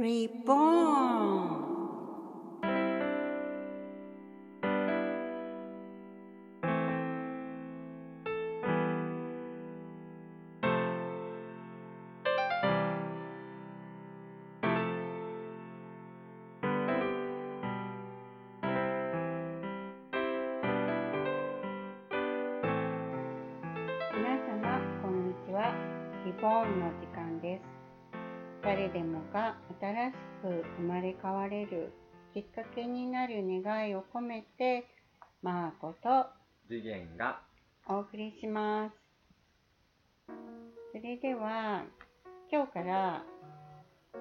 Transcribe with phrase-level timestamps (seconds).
[0.00, 1.68] Reborn
[24.16, 25.74] 皆様こんにちは。
[26.24, 27.62] リボーンの時間です。
[28.62, 31.92] 誰でもが新しく生まれ変われる
[32.34, 34.86] きっかけになる願いを込めて
[35.42, 36.26] マーコと
[36.68, 37.40] 次元が
[37.88, 38.94] お送りします。
[40.92, 41.84] それでは
[42.52, 43.22] 今日から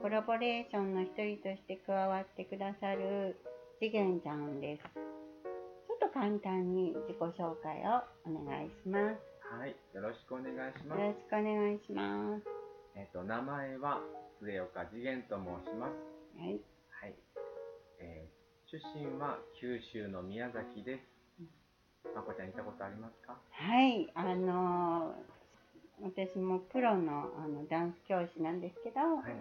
[0.02, 3.36] コラボレーションの一人として加わってくださる
[3.80, 4.84] 次元ちゃんです。
[4.84, 9.30] ちょっと簡単に自己紹介をお願いします。
[9.50, 11.02] はいよろしくお願いします。
[11.02, 12.46] よろしくお願いします。
[12.96, 14.00] えっ、と名前は
[14.42, 15.94] 末岡次元と申します。
[16.40, 16.60] はい。
[17.02, 17.16] はい、
[18.00, 18.40] えー
[18.70, 21.02] 出身は九州の宮崎です。
[22.14, 23.36] まこちゃん行ったことありますか？
[23.52, 24.10] はい。
[24.14, 25.14] あのー
[26.02, 29.36] 私もプロのあのダンス教師なんですけど、はい。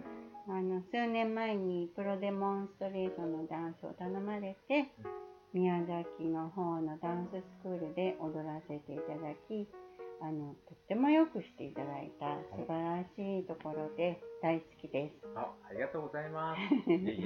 [0.49, 4.91] あの数年前にプロデモンストレーションのダンスを頼まれて、
[5.53, 9.69] 宮崎の方のダンススクールで踊らせていただき、
[10.21, 15.15] あのとってもよくしていただいた素晴らしいところで大好きです。
[15.35, 16.59] あありがとうございます。
[16.91, 17.25] いえい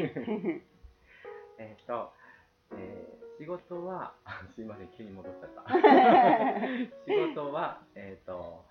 [0.00, 0.62] え。
[1.58, 2.12] えっと、
[2.72, 5.62] えー仕事はあすいません急に戻っちゃった。
[7.06, 8.64] 仕事はえっ、と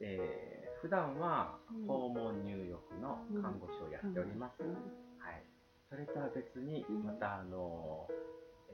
[0.00, 1.86] えー普段はうん。
[1.86, 4.74] 訪問入浴の看護師をやっております、うん。
[5.18, 5.42] はい、
[5.88, 7.04] それとは別にうん。
[7.04, 8.06] またあの、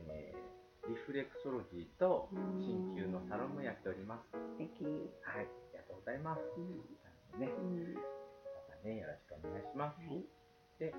[0.08, 4.30] えーリフレクソロジーと鍼灸のサロンもやっております。
[4.30, 4.84] 素敵。
[5.26, 6.40] はい、ありがとうございます。
[6.56, 6.84] うん
[7.40, 8.00] ね、うんま
[8.70, 9.98] たねよろしくお願いします。
[9.98, 10.24] はい。
[10.78, 10.94] で、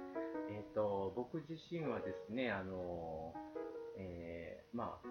[0.52, 3.34] えっ、と僕自身はですねあの、
[3.98, 5.08] えーまあ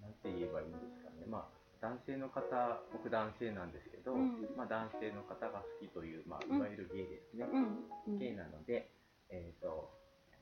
[0.00, 7.46] なんて言えばいいんですかね、まあ男性の方僕男性なんですけど、うんまあ男性の方が好きというまあうんいわゆるゲイですね。
[7.46, 7.88] うん。
[8.06, 8.90] うんゲイなので、
[9.30, 9.90] えー、と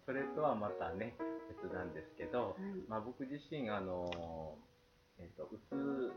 [0.06, 1.16] それとはまたね
[1.48, 2.88] 別なんですけど、はい。
[2.88, 4.56] まあ、僕自身あの、
[5.18, 6.12] えー、とうつ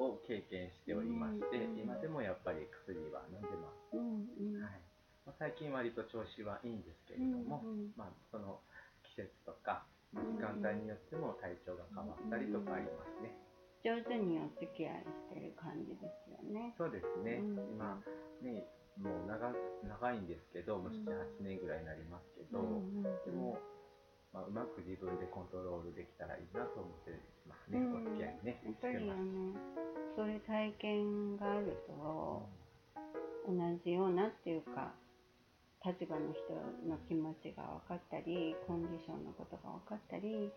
[0.00, 4.62] を経験しておりまして、うん今でもやっぱり薬は飲んでます、うんうん。
[4.62, 4.80] はい。
[5.26, 8.60] まあ、最近割と調子はいいんですけれども、うんうんまあ、その
[9.04, 9.84] 季節とか
[10.14, 13.36] 時間帯によっても体調が変わったりとかありますね、
[13.84, 16.72] 上手にお付き合いしてる感じですよね。
[16.78, 17.76] そうですね、うん。
[17.76, 18.00] 今
[18.40, 18.64] ね
[18.98, 19.54] もう長
[19.86, 22.82] 長いんですけどもううん78年ぐらいになりますけど、
[23.26, 23.58] でも、
[24.32, 27.14] まあ、うまく自分でコントロールできたらいいなと思って
[27.46, 27.94] ますね、うん。
[27.94, 29.10] お付き合いね、やっぱり。
[29.10, 29.54] あの
[30.18, 32.48] そういう体験があると
[33.46, 33.54] 同
[33.84, 34.92] じようなっていうか
[35.86, 36.52] 立場の人
[36.90, 40.50] の気持ちが分かったりコンディションのことが分かったり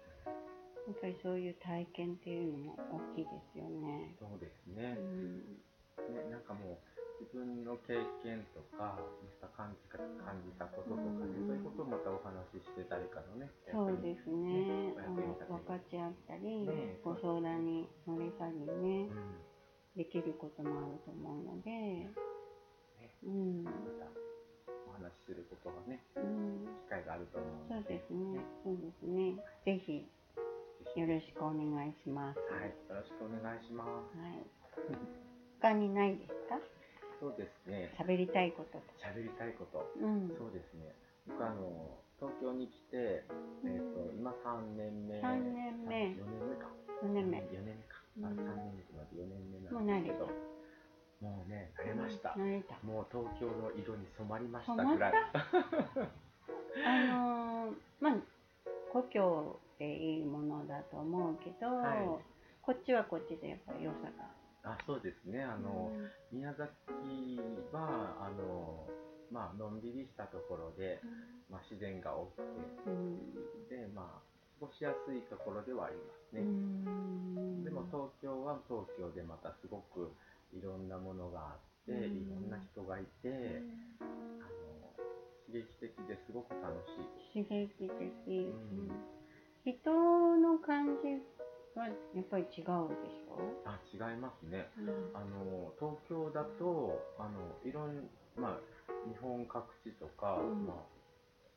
[0.90, 2.76] やっぱりそういう体験っていうのも
[3.14, 4.18] 大きいですよね。
[4.18, 5.38] そうですうねん。
[6.10, 6.91] ね、なんかもう
[7.22, 8.98] 自分の経験とか、
[9.54, 11.48] 感じか感じたこととかね、うん。
[11.48, 14.90] そういうことをまたお話しして誰かのね、そうですね。
[14.90, 19.38] ねあの分かち合ったり、ねご相談に乗れたりねう、ん、
[19.96, 22.10] できることもあると思うので、ね、
[23.22, 23.72] うん、ま
[24.02, 24.10] た
[24.90, 29.38] お話しすることがね、うん、機会があると思うそうですね、そうですね。
[29.64, 30.10] ぜひ。
[30.98, 32.40] よろしくお願いします。
[32.52, 34.18] はい、よろしくお願いします。
[34.18, 34.44] はい。
[35.62, 36.81] 他にないですか？
[37.22, 38.84] そうですね、喋りたいことと。
[38.98, 39.86] 喋りたいこと。
[40.02, 40.34] うん。
[40.34, 40.90] そうですね。
[41.30, 43.22] 僕あの東京に来て、
[43.62, 45.22] えっ、と今三年目。
[45.22, 46.66] 三年目四年目か。
[47.06, 47.38] 四年目。
[47.54, 48.02] 四年目か。
[48.26, 50.26] あうん三年目となって四年目なんですけど。
[51.22, 52.30] もうね慣れました。
[52.34, 52.74] 慣れた。
[52.82, 55.14] もう東京の色に染まりましたぐらい。
[55.14, 57.06] あ
[57.70, 58.18] のーまあ
[58.92, 62.08] 故郷でいいものだと思うけど、はい
[62.62, 64.41] こっちはこっちでやっぱり良さが。
[64.64, 65.44] あそうですね。
[65.44, 65.92] あの、
[66.32, 66.70] 宮崎
[67.74, 68.88] はあの
[69.32, 71.02] まあのんびりしたところで、
[71.50, 72.44] まあ自然が多くて。
[72.88, 73.70] うん。
[73.70, 76.42] でまあ過ごしやすいところではありますうね。
[76.46, 77.64] ん。
[77.64, 80.12] でも東京は東京でまたすごく
[80.54, 81.58] いろんなものがあっ
[81.88, 83.62] て、うんいろんな人がいて、
[84.00, 84.94] あの
[85.50, 87.02] 刺激的ですごく楽し
[87.34, 87.44] い。
[87.44, 88.92] 刺激的、ん
[89.66, 89.92] 人
[90.38, 91.22] の感じ
[91.76, 94.70] はやっぱり違うでしょ、あ違いますね。
[94.78, 95.16] うん。
[95.16, 98.60] あの東京だとあのいろんまあ
[99.08, 100.68] 日本各地とか、うん。
[100.68, 100.84] まあ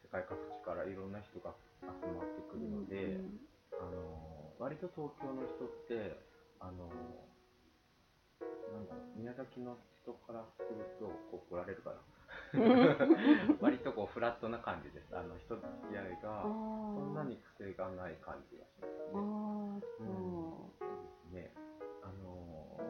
[0.03, 1.53] 世界各地からいろんな人が
[1.83, 3.19] 集まってくるので、
[3.81, 6.17] あの割と東京の人って
[6.61, 6.89] あの
[8.75, 12.03] なんだろう宮崎の人からするとこう来られるかな
[13.61, 15.17] 割とこうフラットな感じです。
[15.17, 16.51] あの人付き合いがあそー
[17.11, 18.71] んなに癖がない感じがし
[19.13, 20.15] ますあねー
[20.79, 21.53] そう、ですね。
[22.03, 22.85] あのー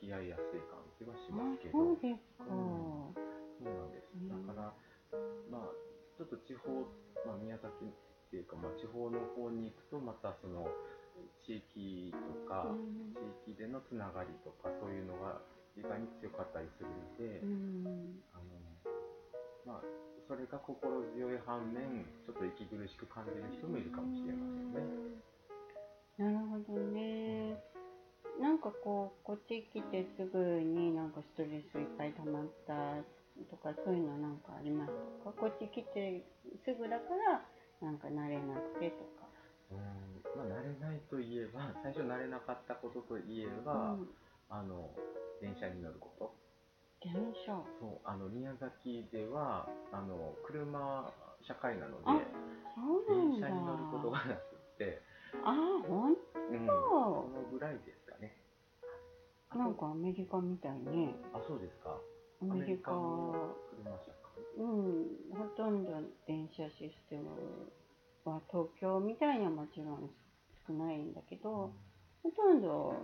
[0.00, 1.78] 付き合いやすい感じはしあますけど。
[1.78, 4.08] そうですか、そうなんです。
[4.14, 4.74] うんだから
[5.50, 5.70] まあ
[6.16, 6.70] ちょっと地方、
[7.26, 10.68] まあ、宮崎っていうか、まあ、地方の方に行くとまたその
[11.46, 15.40] 地域とか、うん地域でのつながりとかそういうのが
[15.76, 18.44] 意外に強かったりするので、うんあの
[19.66, 19.82] まあ
[20.28, 24.84] それが心強い反面ちょっと息苦しく感じる人もいるかもしれませんね。
[26.18, 27.56] なるほどね。
[28.38, 33.02] なんかこう、こっち来てすぐになんかストレスいっぱい溜まった
[33.50, 34.92] とか、そういうのなんかあります
[35.24, 35.32] か？
[35.32, 36.22] こっち来て
[36.64, 37.42] すぐだから、
[37.80, 39.26] なんか慣れなくてとか。
[39.72, 40.07] うん
[40.38, 44.08] まあ、慣れないといえば最初慣れなかったことといえば、うん、
[44.48, 44.94] あの
[45.42, 46.30] 電車に乗ること
[47.02, 47.12] 電
[47.46, 47.58] 車。
[47.82, 51.10] そうあの宮崎ではあの車
[51.42, 52.22] 社会なのであ
[52.74, 53.48] そうなんだ。
[53.50, 55.02] 電車に乗ることがなくって、
[55.42, 55.54] あ、
[55.86, 58.34] ほんうん、そそのぐらいですかね。
[59.50, 61.14] あとなんかアメリカみたいね。
[61.34, 61.98] あそうですか。
[62.42, 64.62] アメリカも車社会。
[64.62, 65.90] うん、ほとんど
[66.26, 67.70] 電車システム
[68.24, 70.10] は東京みたいにはもちろん
[70.68, 71.72] 少ないんだけど、
[72.22, 72.94] ほとんど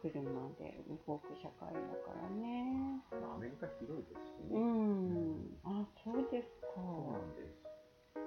[0.00, 0.22] 車
[0.58, 3.02] で動く社会だからね。
[3.20, 4.60] まあ、アメリカ広いですしうね。
[4.60, 6.66] ん、あ、そうですか。
[6.76, 7.64] そうなんです。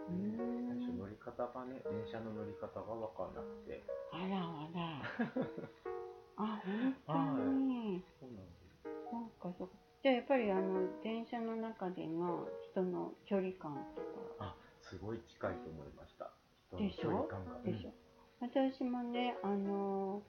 [0.10, 3.84] うん最初乗り方がね、電車の乗り方が分かんなくて。
[4.12, 5.02] あらあら。
[6.38, 8.04] あ、本当に。
[8.20, 8.84] そうなんです。
[9.10, 9.70] そうか、そ。
[10.04, 14.08] じゃあやっぱりあの電車の中での人の距離感とか
[14.40, 16.32] あ、すごい近いと思いました。
[16.70, 17.02] 人のでしょ？
[17.02, 17.60] 距離感が。
[17.64, 17.92] でしょ、
[18.40, 20.22] 私もね、あの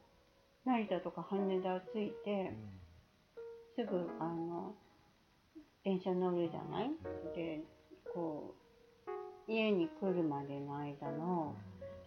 [0.64, 2.52] 成田とか羽田着いて、
[3.76, 4.74] すぐあの
[5.84, 6.90] 電車乗るじゃない？
[7.34, 7.60] で
[8.14, 8.54] こ
[9.48, 11.54] う家に来るまでの間の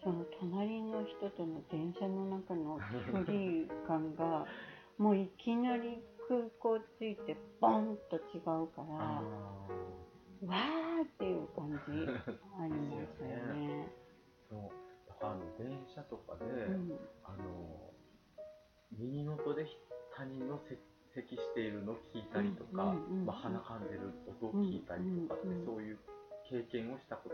[0.03, 2.79] その隣の人との電車の中の
[3.11, 4.45] 距離感が
[4.97, 9.21] もういきなり空港着いてボンと違うからあ
[10.45, 12.07] わーっていう感じ
[12.59, 13.87] ありましたよね。
[15.21, 16.99] あの電車とかで、うん。
[17.23, 17.91] あの
[18.97, 19.65] 耳元で
[20.15, 20.77] 他人のせ
[21.15, 22.95] 咳しているのを聞いたりとか、
[23.25, 25.99] まあ、鼻かんでる音を聞いたりとかって、そういう
[26.47, 27.30] 経験をしたこ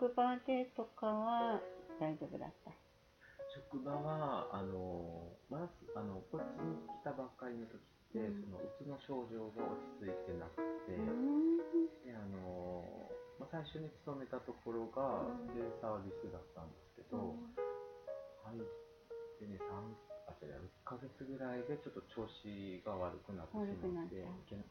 [0.00, 1.60] 職場でとかは
[2.00, 2.72] 大丈夫だった？
[3.52, 8.42] 職場はあのまずあのこっちに来たばっかりの時って、うん。
[8.42, 11.58] そのうつの症状が落ち着いてなくて、うーん。
[12.06, 15.54] であのまあ、最初に勤めたところがうん。
[15.54, 17.34] デイサービスだったんですけど、
[18.46, 18.62] 入っ
[19.38, 19.94] てね、3
[20.30, 24.24] あ違う1ヶ月ぐらいでちょっと調子が悪くなってしまって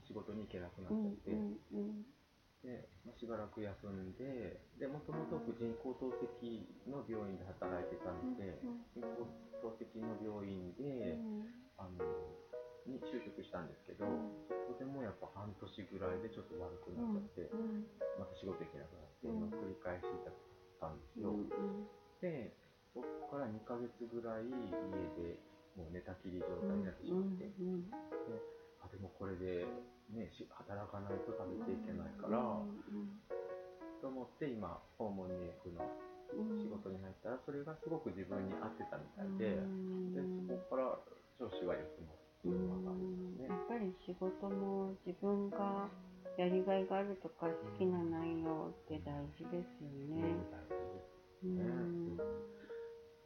[0.07, 2.05] 仕事に行けなくなっうんちゃって、うんうん
[2.59, 9.27] でまあ、しばらく休んででもともと僕人工透析の病院で働いてたので、うん人工
[9.63, 11.19] 透析の病院で、
[11.75, 11.99] あの
[12.87, 14.07] に就職したんですけど、
[14.47, 17.83] そこでもやっぱ半年ぐらいでちょっと悪くなっちゃって、うん
[18.15, 20.35] また仕事行けなくなって、う繰り返しだっ
[20.79, 21.35] たんですよ。
[21.35, 21.51] うん
[22.23, 22.55] で、
[22.95, 24.51] そこから2ヶ月ぐらい家
[25.15, 25.39] で
[25.75, 27.87] もう寝たきり状態になってしまって、うん
[28.81, 29.65] あでもこれで、
[30.09, 32.39] ね、し働かないと食べていけないから、
[34.01, 35.83] と思って今訪問入学の
[36.33, 36.61] うん。
[36.61, 40.13] 仕事に入ったらそれがすごく自分に合ってたみたいで、うん。
[40.13, 40.99] でそこから
[41.37, 43.47] 調子が良くなってういうのがありますね。
[43.47, 43.55] んや。
[43.55, 45.89] っぱり仕事も自分が
[46.37, 50.37] やりがいがあるとか好きな内容って大事ですよね。
[51.43, 51.63] うね。
[51.63, 52.58] ん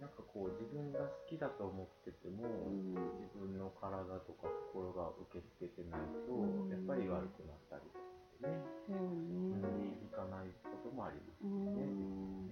[0.04, 2.92] なんかこう自分が好きだと思ってても、うん
[3.24, 8.04] 自分の体とか心が受け付けてないと、うんやっぱり悪くなったりと
[8.44, 9.96] かね、そううんね。
[10.12, 11.88] 響かないこともありますうんね。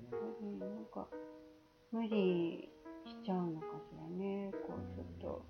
[0.07, 1.07] やっぱりなんか
[1.91, 2.71] 無理
[3.03, 4.51] しちゃうのかしらね。
[4.63, 5.43] こうちょっと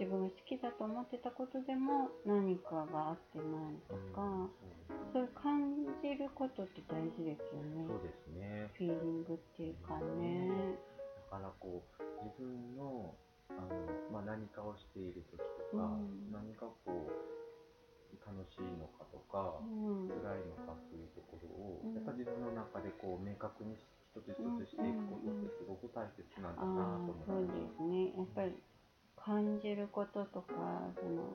[0.00, 4.50] 自分が好きだと思ってたことでも何かが合ってないとか、うん
[5.12, 7.84] そういう感じることって大事ですよね。
[7.88, 8.70] そうですね。
[8.74, 10.76] フィーリングっていうかね。
[11.30, 13.14] だからこう自分の
[13.50, 13.68] あの、
[14.12, 15.38] まあ、何かをしている時
[15.70, 16.32] とか、うん。
[16.32, 17.10] 何かこう
[18.26, 20.08] 楽しいのかとか、うん。
[20.08, 21.94] 辛いのかっていうところを、うん。
[21.94, 27.58] やっぱ自分の中でこう明確に一つ一つしていくことってすごく大切なんだあなとあそう思います。
[27.58, 28.12] ですね。
[28.16, 28.54] やっぱり
[29.16, 30.54] 感じることとか
[30.98, 31.34] その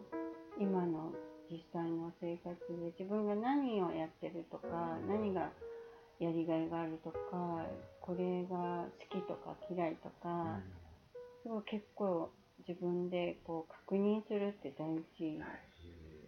[0.60, 1.12] 今の
[1.50, 5.52] 実際の生活で自分が何をやってるとか何が
[6.20, 7.66] やりがいがあるとか
[8.02, 10.60] これが好きとか嫌いとか
[11.44, 12.32] すごい結構
[12.68, 14.86] 自分でこう確認するって大
[15.18, 15.40] 事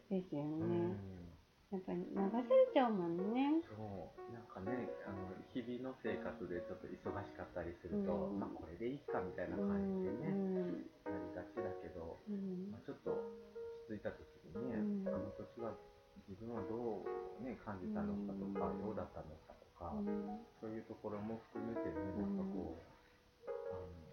[0.09, 0.69] 大ですよ事。
[0.69, 0.95] ね。
[1.73, 3.65] やっぱり流されちゃうもんね。
[3.65, 8.39] そう、なんかね、あの日々の生活でちょっと忙しかったりすると、うん。
[8.39, 10.85] まあこれでいいかみたいなうん感じでね、うん。
[11.09, 12.69] なりがちだけど、うん。
[12.69, 13.17] まあ、ちょっと落
[13.89, 14.21] ち着いた時
[14.53, 15.13] にね、うん。
[15.13, 15.73] あの時は
[16.29, 17.01] 自分はど
[17.41, 18.85] う、ね、感じたのかとか、うん。
[18.85, 19.52] どうだったのかと
[19.83, 20.39] か、うん。
[20.61, 24.03] そういうところも含めてね、なんかこう、あの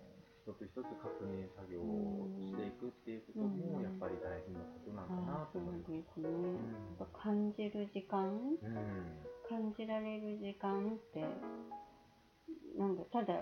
[0.43, 3.83] 一つ一つ確認作業をしていくっていうことも、うん。
[3.87, 5.93] やっぱり大事なことなんかなと思います。
[5.93, 6.27] ですね。
[6.27, 6.99] ん。
[6.99, 8.27] やっぱ感じる時間。
[8.27, 9.23] うん。
[9.47, 11.27] 感じられる時間って
[12.79, 13.35] なんかただ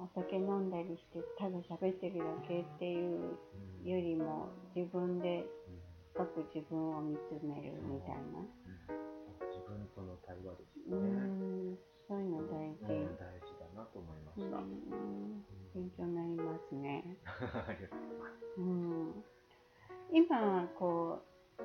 [0.00, 3.36] お酒飲んだりしてただ喋ってるだけっていう
[3.84, 3.88] うん。
[3.88, 5.88] よりも自分でうん。
[6.18, 8.42] 深く自分を見つめるみたいな。
[8.66, 8.67] 自
[9.68, 11.08] 分との対話ですうよね。
[11.20, 14.58] んそういうの大うん事、大事だなと思いまうした。
[14.58, 15.44] ん、
[15.74, 17.18] 勉強になりますね、
[17.68, 18.60] ありがとうございます。
[18.60, 19.24] うん、
[20.12, 21.20] 今こ
[21.58, 21.62] う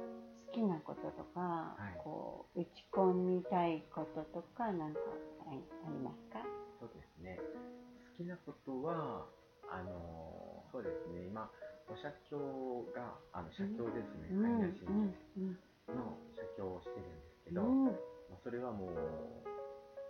[0.48, 2.02] 好きなこととか、はい。
[2.04, 5.00] こう打ち込みたいこととかなんか
[5.48, 6.44] ありますか？
[6.80, 7.40] そうですね。
[7.40, 9.26] 好きなことは、
[9.70, 11.52] あのーそうですね、今、
[11.88, 14.46] お社長が、あの社長ですね、うん。
[14.46, 14.88] 海外新
[15.38, 15.60] うん
[15.96, 18.96] の社長をしてるんですけど、うんまあ、それはもう、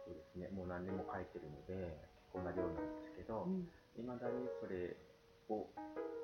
[0.05, 1.97] そうですね、もう何年も書いてるので、
[2.33, 4.97] 結構な量なんですけどう、んいまだにそれ
[5.49, 5.69] を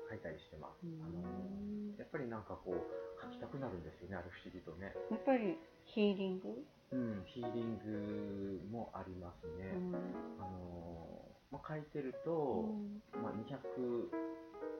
[0.08, 0.86] 書いたりしてます。
[0.86, 2.80] うんあのーやっぱりなんかこう、
[3.20, 4.96] 書きたくなるんですよね、ある不思議とね。
[5.10, 9.76] やっぱりヒーリング、うん、ヒーリングもありますね。
[9.76, 9.94] うん
[10.40, 13.58] あのーまあ、書いてると、うんまあ、200、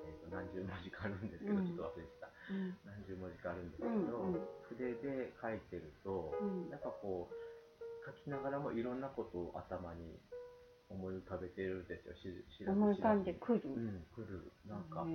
[0.07, 2.30] えー、と何十文字かあるんですけど、うんちょっと忘れてた。
[2.51, 2.75] うん。
[2.85, 4.27] 何十文字かあるんですけど、
[4.69, 6.71] 筆で書いてると、うん。
[6.71, 7.35] やっぱこう、
[8.05, 10.19] 書きながらもいろんなことを頭に
[10.91, 13.61] 思い浮かべてるんですよ、し知らず思い浮かんでくる。
[13.61, 13.69] ず。
[13.69, 14.51] うん、来る。
[14.67, 15.07] なんか、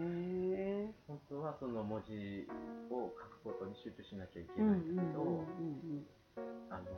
[1.08, 2.48] 本当はその文字
[2.90, 6.08] を書くことに集中しなきゃいけうんないんだけど、うん
[6.70, 6.92] あの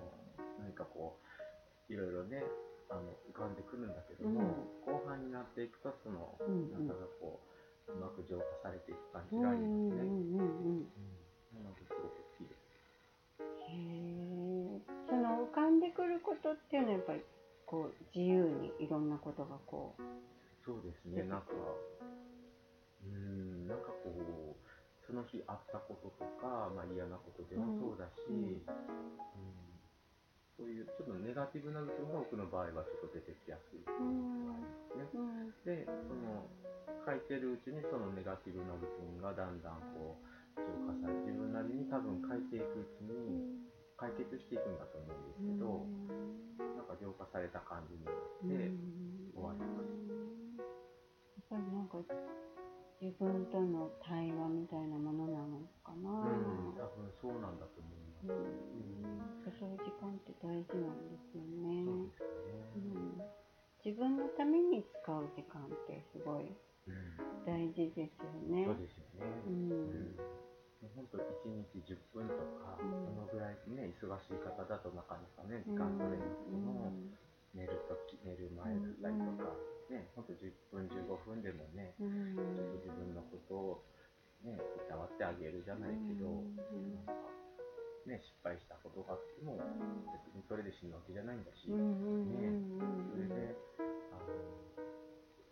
[0.58, 2.42] 何かこういろいろね
[2.90, 4.36] あの浮かんでくるんだけどうん。
[4.36, 6.88] も、後半になっていくとその、うんうん。
[6.88, 7.57] 中がこう
[7.88, 9.80] うまく浄化されていく感じがありますね。
[9.80, 12.68] んうんうんうんうんなのですごく好きです。
[13.40, 17.22] へえその浮かんでくることっていうのはやっぱり
[17.66, 20.04] こう自由にいろんなことがこう。
[20.66, 21.48] そうですね、なんか、
[23.02, 28.42] うーん、なんかこう、その日あったこととか、まあ、嫌なことでもそうだし、ううん。
[28.44, 29.67] ん
[30.58, 35.06] そういうちょっとネガティブな部分が僕の場合はちょっと出てきやすいっていうのがありますね。
[35.14, 36.50] うんで、その
[37.06, 40.26] 書いてるうちにそのネガティブな部分がだんだんこう
[40.58, 43.70] 浄化され自分なりに多分書いていくうちに
[44.02, 45.86] 解決していくんだと思うんですけど、
[46.74, 48.18] なんか浄化された感じになっ
[48.50, 48.74] て
[49.38, 49.94] 終わります。
[51.38, 52.02] やっぱりなんか
[52.98, 57.97] 自分との対話みたいなものなのかな、うん、多分そうなんだと思。
[58.24, 59.52] うん。
[59.60, 61.10] そういう時間って大事なん。
[61.10, 61.84] ですよね。
[61.84, 62.12] うね。
[62.76, 63.22] うん、
[63.84, 66.52] 自分のために使う時間ってすごい
[67.46, 68.68] 大事ですよね。
[69.48, 69.50] う。
[69.50, 70.16] ん。
[70.96, 73.06] 本当1日10分とか、うん。
[73.06, 76.92] そのぐらいね、忙しい方だとなかなかね、時間取れなくても、
[77.54, 79.56] 寝るとき、寝る前だったりとか、
[79.90, 82.12] ね、本当10分、15分でもね、ちょっと
[82.78, 83.84] 自分のことを
[84.44, 87.06] ね、いたわってあげるじゃないけど、なん。
[87.06, 87.14] か、
[88.08, 89.60] ね、失敗したことがあっても、
[90.16, 93.52] 別にそれで死ぬわけじゃないんだし、うんうんうんそれで、
[94.16, 94.32] あの、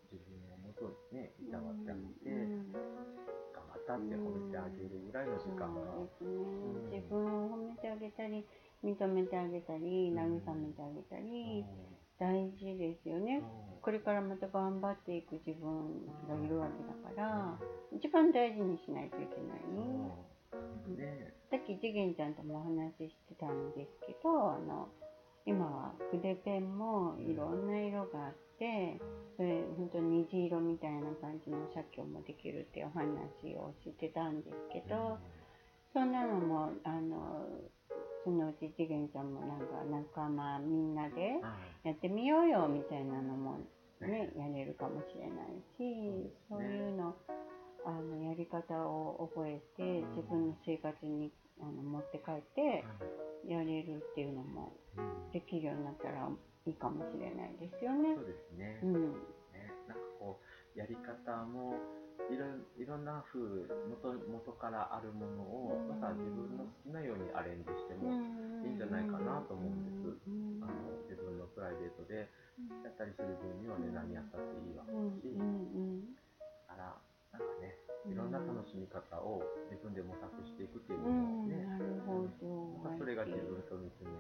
[0.08, 2.72] 自分をもとね、いたわってあげて、うん。
[2.72, 6.96] 頑張ったって褒めてあげるぐらいの時間が、ね、うん。
[6.96, 8.48] 自分を褒めてあげたり
[8.84, 10.18] 認めてあげたりうん。
[10.18, 13.40] 慰めてあげたり、う大事ですよね。
[13.40, 13.44] ん。
[13.82, 17.60] これからまた頑張っていく自分がいるわけだから、
[17.92, 19.76] 一番大事にしないといけない、そ
[20.88, 24.90] うね、さっき次元ちゃんともお話ししてたんですけどあの
[25.46, 29.00] 今は筆ペンもいろんな色があって
[29.38, 35.20] それ本当に虹色みたいな感じの写経もできるっていうお話をしてたんですけど、
[35.94, 37.46] そんなのもあの
[38.24, 39.66] そのうち次元ちゃんもなんか
[40.18, 41.86] 仲間みんなではい。
[41.86, 43.60] やってみようよみたいなのも
[44.02, 47.16] ねやれるかもしれないしそういうの
[47.86, 52.84] あのやり方を覚えて自分の生活にあの持って帰って
[53.48, 55.32] やれるっていうのもうん。
[55.32, 56.28] できるようになったら
[56.66, 58.16] いいかもしれないですよね。
[58.16, 58.22] そ。
[58.22, 58.80] うですね。
[58.84, 59.12] うん、
[59.54, 59.70] ね。
[59.88, 61.76] なんかこうやり方も
[62.32, 62.48] いろ
[62.80, 63.38] いろんな風
[63.86, 68.10] 元元からあるものをまた自分の好きなようにアレンジしても
[68.66, 70.18] いいんじゃないかなと思うんです。
[70.64, 70.74] あの
[71.06, 72.32] 自分のプライベートで
[72.82, 74.88] やったりする分にはね何やったっていいわ
[75.22, 76.98] し、だから
[77.36, 77.76] なんかね
[78.08, 82.48] いろんな楽しみ方を自分で模索していくっていうのもね、なるほど。
[82.84, 84.14] まあ、それが自分と見つめ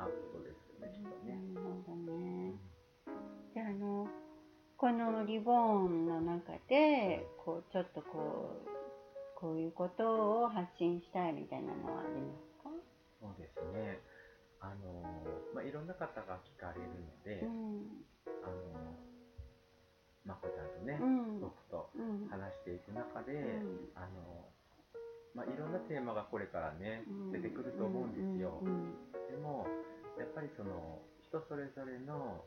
[0.00, 1.36] 合うことですよねきっとね。
[1.54, 2.56] なるほどね。
[3.54, 4.08] で、あの、
[4.78, 8.70] このリボンの中で、こう、ちょっとこう、
[9.36, 12.70] こういうことを発信したいみたいなのはありますか？
[13.20, 14.00] そうですね。
[14.60, 15.04] あの
[15.54, 18.04] まあいろんな方が聞かれるので、うん。
[18.44, 19.09] あの
[20.24, 21.40] まこちゃんとね、うん。
[21.40, 22.28] 僕とうん。
[22.28, 23.94] 話していく中で、うん。
[23.96, 24.48] あの
[25.34, 27.32] まあいろんなテーマがこれからね、うん。
[27.32, 28.60] 出てくると思うんですよ。
[28.62, 28.94] うん。
[29.30, 29.66] でも
[30.18, 32.44] やっぱりその人それぞれの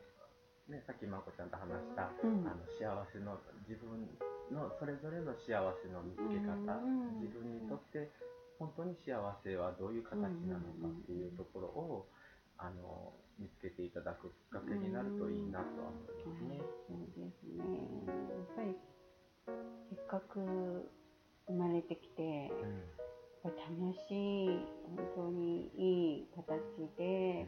[0.68, 2.46] ねさっきまこちゃんと話した、うん。
[2.46, 4.06] あの幸せの自分
[4.52, 7.20] のそれぞれの幸せの見つけ方、うん。
[7.20, 8.10] 自分にとって
[8.58, 10.14] 本当に幸せはどういう形
[10.46, 12.06] なのかっていうところを、
[12.56, 16.60] あの見つけていただくきっかけになるといいなとは思いますね。
[16.88, 17.64] そうですね。
[18.06, 18.76] やっぱり、
[19.90, 20.90] せっかく
[21.46, 22.52] 生まれてきて、やっ
[23.42, 24.48] ぱ楽しい、
[24.96, 26.58] 本当にいい形
[26.96, 27.46] で、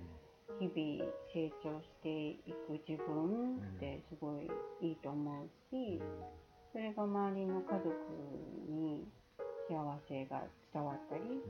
[0.59, 4.51] 日々成長していく自分ってすごい
[4.81, 6.01] いいと思うし、
[6.73, 7.89] それが周りの家族
[8.69, 9.09] に
[9.69, 11.43] 幸せが伝わったり、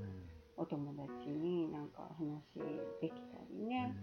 [0.56, 2.58] お友達になんか話
[3.00, 3.94] できたりね。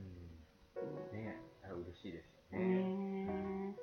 [0.77, 2.65] うんねえ、嬉しいですよね。
[2.65, 3.75] ね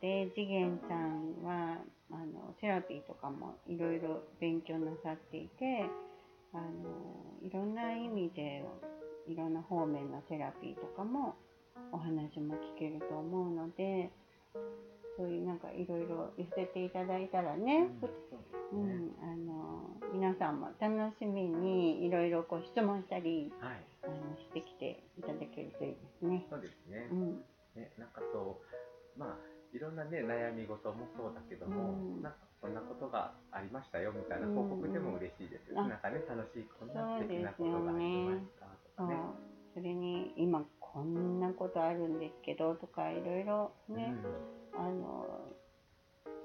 [0.00, 1.78] で、次元さんは
[2.10, 5.88] あのセラピーとかもいろいろ勉強なさっていて
[6.52, 6.62] あの
[7.42, 8.64] いろんな意味で
[9.28, 11.36] いろんな方面のセラピーとかも
[11.92, 14.10] お話も聞けると思うので
[15.16, 17.88] そういうなんかいろいろ寄せていただいたらね、
[18.72, 18.94] うんね。
[19.22, 26.46] うん、あの皆さんも楽しみにいろいろこう質問したりはい、あのしてきていただけるといいですね。
[26.50, 27.08] そうですね。
[27.10, 27.44] うん。
[27.74, 28.60] ね、なんかそ
[29.16, 29.38] う、まあ、
[29.72, 32.22] いろんなね、悩み事もそうだけども、うん。
[32.22, 35.70] なんかこんなことがありましたよみたいな報告でも嬉しいです。
[35.70, 39.16] うんなんかね、楽しい、こんな素敵なことがありましたとかね。
[39.72, 44.12] それに今こんなことあるんですけどとかいろいろね、
[44.74, 45.46] あの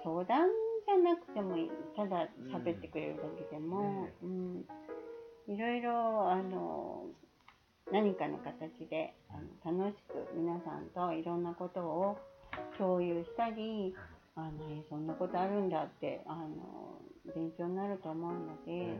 [0.03, 0.47] 相談
[0.85, 4.65] じゃなくてもいいただ喋ってくれるだけでも、うん。
[5.47, 7.05] いろいろあの
[7.91, 9.37] 何かの形であ
[9.69, 12.17] の楽しく皆さんといろんなことを
[12.77, 13.95] 共有したり
[14.35, 16.99] あのえそんなことあるんだってあの
[17.33, 18.65] 勉強になると思うのうん。
[18.65, 18.99] で、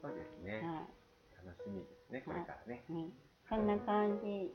[0.00, 0.86] そうですね、は
[1.44, 2.84] 楽しみですね、これからね。
[2.88, 2.92] い。
[2.92, 3.08] ね、
[3.48, 4.50] そんな感じ。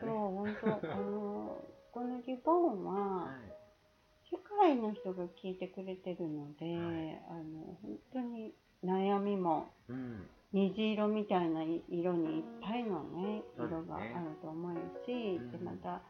[0.00, 4.34] そう本当あのこのリボンは、はい。
[4.34, 7.22] 世界の人が聞いてくれてるので、はい。
[7.30, 14.06] あの本当に悩みもうん、虹色みたいな色にいっぱいのね色がある
[14.40, 14.72] と思う
[15.04, 15.50] し、うん。
[15.50, 16.00] でまた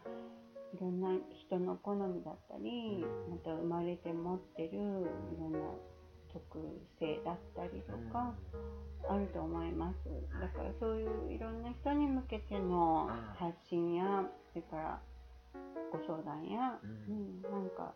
[0.74, 3.30] いろんな人の好みだったり、うん。
[3.30, 5.59] また生まれて持ってるいろんな
[6.30, 6.59] 特
[7.00, 8.35] 性だったりとか
[9.09, 9.96] あると思います。
[10.38, 15.00] だからそういういろんな人に向けてのあ発信やそれから
[15.90, 17.94] ご相談や、ううんん、なんか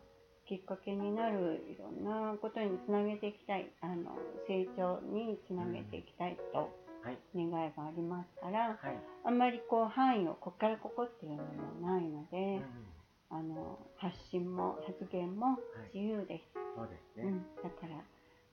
[0.49, 11.45] きっかけになるいろんなことにつなげていきたいあの成長につなげていきたいとはい、願いがありますから、はい、あんまりこう範囲をこっからここっていうの
[11.81, 12.89] もないので、うん
[13.31, 15.59] あの発信も発言も
[15.93, 17.29] 自由です、そうですね。
[17.29, 18.01] うん、だから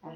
[0.03, 0.13] あの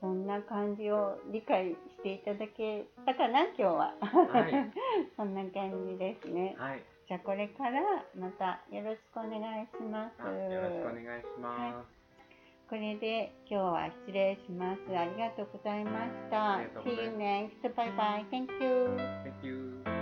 [0.00, 4.70] そんな感じを理解していただけたかな今日は、はい。
[5.16, 6.54] そんな感じですね。
[6.58, 7.80] はい、じゃあこれから
[8.16, 10.22] またよろしくお願いします。
[10.22, 12.04] あよろしくお願いします。
[12.68, 14.80] これで今日は失礼します。
[14.96, 16.60] ありがとうございました。
[16.80, 17.60] See you next.
[17.74, 18.24] Bye bye.
[18.30, 18.96] Thank you.
[19.22, 19.93] Thank you.